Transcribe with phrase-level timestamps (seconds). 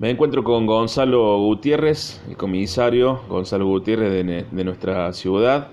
[0.00, 5.68] Me encuentro con Gonzalo Gutiérrez, el comisario Gonzalo Gutiérrez de, de, nuestra ciudad,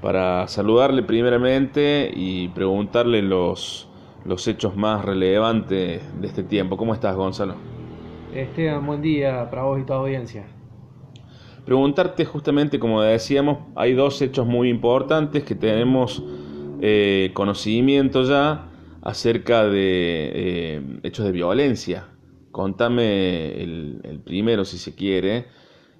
[0.00, 3.88] para saludarle primeramente y preguntarle los,
[4.24, 6.76] los hechos más relevantes de este tiempo.
[6.76, 7.54] ¿Cómo estás, Gonzalo?
[8.34, 10.44] Esteban, buen día para vos y toda audiencia.
[11.64, 16.20] Preguntarte justamente, como decíamos, hay dos hechos muy importantes que tenemos
[16.80, 18.72] eh, conocimiento ya
[19.02, 22.08] acerca de eh, hechos de violencia
[22.52, 25.46] Contame el, primero, si se quiere,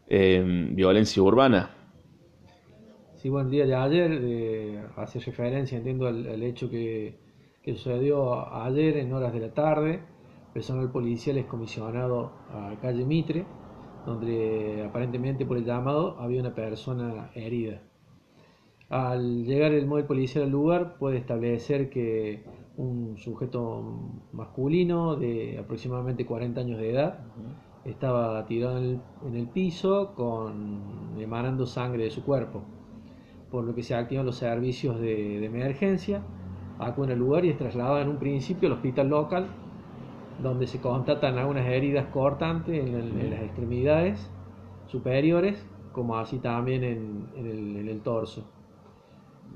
[0.06, 1.70] em, violencia urbana.
[3.16, 7.16] Sí, buen día de ayer eh, hace referencia, entiendo, al, hecho que,
[7.64, 10.00] sucedió ayer en horas de la tarde.
[10.52, 13.46] Personal policial es comisionado a calle Mitre,
[14.05, 17.80] donde aparentemente por el llamado había una persona herida.
[18.91, 22.44] Al llegar el móvil policial al lugar puede establecer que
[22.82, 23.80] un sujeto
[24.32, 27.20] masculino de aproximadamente 40 años de edad.
[27.84, 32.62] Estaba tirado en el, piso con emanando sangre de su cuerpo,
[33.50, 36.22] por lo que se activan los servicios de, emergencia,
[36.78, 39.47] acuden al lugar y es trasladado en un principio al hospital local,
[40.42, 44.30] donde se constatan algunas heridas cortantes en, las extremidades
[44.86, 48.44] superiores, como así también en el torso.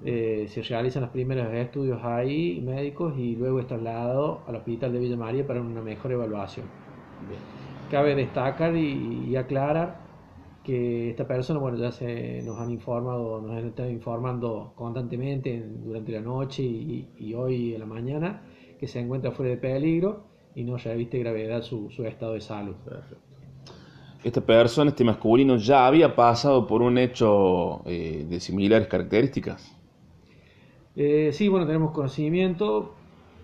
[0.05, 4.99] Eh, se realizan los primeros estudios ahí médicos y luego es trasladado al hospital de
[4.99, 6.67] Villa María para una mejor evaluación.
[7.91, 10.05] Cabe destacar y, aclarar
[10.65, 16.13] que esta persona, bueno, ya se nos han informado, nos han estado informando constantemente durante
[16.13, 18.43] la noche y, hoy en la mañana
[18.79, 22.75] que se encuentra fuera de peligro y no reviste gravedad su, estado de salud.
[24.23, 29.77] Esta persona, este masculino, ya había pasado por un hecho eh, de similares características.
[30.97, 32.95] Eh, sí, bueno, tenemos conocimiento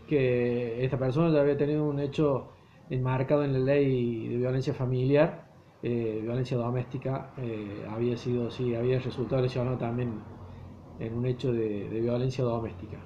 [0.08, 2.48] que esta persona ya había tenido un hecho
[2.88, 5.50] enmarcado en la ley de violencia familiar,
[5.82, 10.14] eh, violencia doméstica, eh, había sido, sí, había resultado lesionado también
[10.98, 12.96] en un hecho de, violencia doméstica.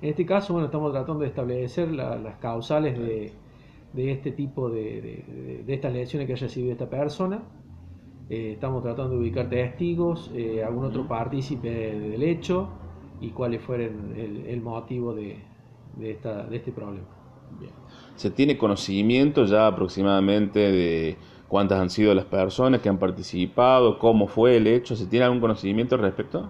[0.00, 3.32] En este caso, bueno, estamos tratando de establecer las causales de,
[4.12, 7.42] este tipo de, de, estas lesiones que haya recibido esta persona.
[8.28, 10.30] estamos tratando de ubicar testigos,
[10.64, 12.68] algún otro partícipe del hecho
[13.20, 15.42] y cuáles fueron el, motivo de,
[15.96, 17.06] de, esta, de este problema.
[18.16, 21.16] ¿Se tiene conocimiento ya aproximadamente de
[21.48, 24.96] cuántas han sido las personas que han participado, cómo fue el hecho?
[24.96, 26.48] ¿Se tiene algún conocimiento al respecto?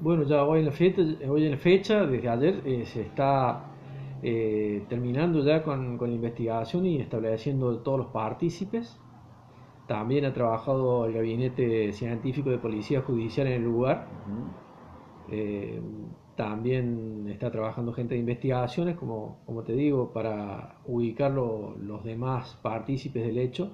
[0.00, 3.66] Bueno, ya hoy en la fecha, hoy en la fecha desde ayer, eh, se está
[4.22, 8.98] eh, terminando ya con, con, la investigación y estableciendo todos los partícipes.
[9.86, 14.08] También ha trabajado el gabinete científico de policía judicial en el lugar.
[15.30, 15.80] Eh,
[16.36, 23.24] también está trabajando gente de investigaciones, como, como te digo, para ubicar los demás partícipes
[23.24, 23.72] del hecho,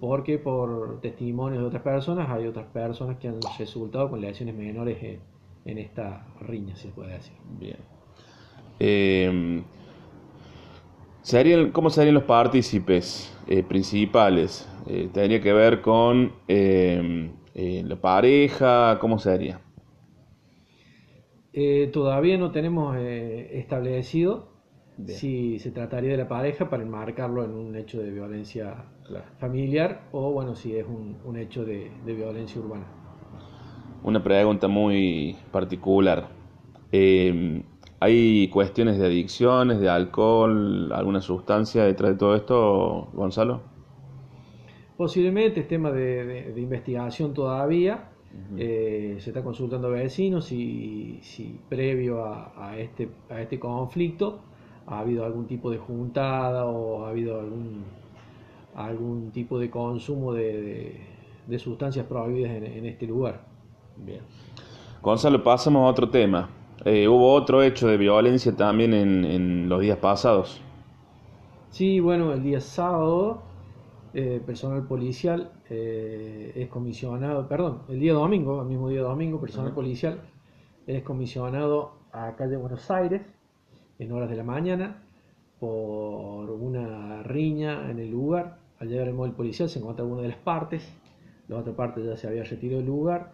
[0.00, 4.98] porque por testimonios de otras personas hay otras personas que han resultado con lesiones menores
[5.64, 7.34] en, esta riña, se puede decir.
[7.58, 7.76] Bien.
[8.80, 9.62] Eh,
[11.72, 14.68] ¿Cómo serían los partícipes eh, principales?
[14.86, 18.98] Eh, ¿Tendría que ver con la pareja?
[19.00, 19.60] ¿Cómo sería?
[21.54, 24.52] Eh, todavía no tenemos eh, establecido
[25.06, 28.84] si se trataría de la pareja para enmarcarlo en un hecho de violencia
[29.38, 32.86] familiar o bueno si es un, hecho de, violencia urbana.
[34.02, 36.28] Una pregunta muy particular.
[36.90, 37.62] Em,
[38.00, 43.62] ¿Hay cuestiones de adicciones, de alcohol, alguna sustancia detrás de todo esto, Gonzalo?
[44.96, 48.11] Posiblemente es tema de investigación todavía.
[48.56, 54.40] Eh, se está consultando a vecinos si, si previo a, este, a este conflicto
[54.86, 57.84] ha habido algún tipo de juntada o ha habido algún,
[58.74, 61.00] algún tipo de consumo de,
[61.58, 63.42] sustancias prohibidas en, este lugar.
[63.96, 64.20] Bien.
[65.02, 66.48] Gonzalo, pasamos a otro tema.
[66.84, 70.60] Eh, ¿Hubo otro hecho de violencia también en, en los días pasados?
[71.70, 73.42] Sí, bueno, el día sábado
[74.14, 79.72] eh, personal policial eh, es comisionado, perdón, el día domingo, el mismo día domingo, personal
[79.72, 80.20] policial
[80.86, 83.22] es comisionado a calle Buenos Aires
[83.98, 85.02] en horas de la mañana
[85.58, 88.58] por una riña en el lugar.
[88.80, 90.92] Al llegar el móvil policial se encuentra una de las partes,
[91.48, 93.32] la otra parte ya se había retirado del lugar.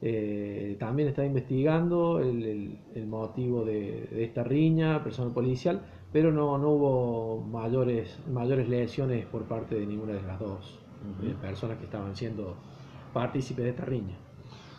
[0.00, 5.80] Eh, también está investigando el, motivo de, de, esta riña, personal policial,
[6.14, 10.80] pero no, no hubo mayores, mayores lesiones por parte de ninguna de las dos
[11.22, 12.56] eh, personas que estaban siendo
[13.12, 14.16] partícipes de esta riña.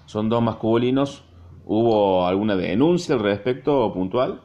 [0.07, 1.23] Son dos masculinos.
[1.65, 4.41] ¿Hubo alguna denuncia al respecto puntual?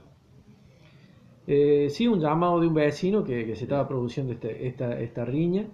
[1.46, 5.24] Eh, sí, un llamado de un vecino que, que se estaba produciendo este, esta, esta
[5.24, 5.66] riña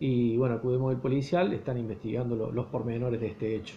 [0.00, 3.76] y bueno, acudimos al policial, están investigando lo- los pormenores de este hecho.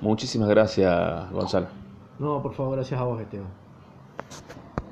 [0.00, 1.68] Muchísimas gracias, Gonzalo.
[2.18, 3.50] No, por favor, gracias a vos, Esteban.